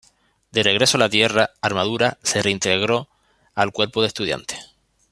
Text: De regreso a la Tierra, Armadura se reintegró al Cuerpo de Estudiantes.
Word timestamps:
De 0.51 0.63
regreso 0.63 0.97
a 0.97 0.99
la 0.99 1.09
Tierra, 1.09 1.51
Armadura 1.61 2.17
se 2.23 2.41
reintegró 2.41 3.07
al 3.53 3.71
Cuerpo 3.71 4.01
de 4.01 4.07
Estudiantes. 4.07 4.73